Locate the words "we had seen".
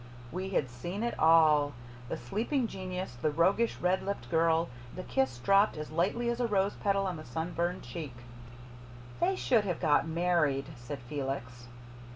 0.31-1.03